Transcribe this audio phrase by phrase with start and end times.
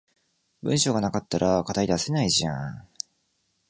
[0.63, 2.87] 文章が無かったら課題出せないじゃん